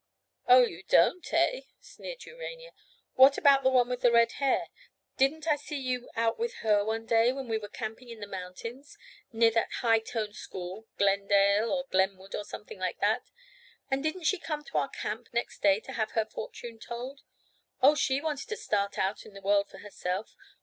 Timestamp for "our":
14.79-14.89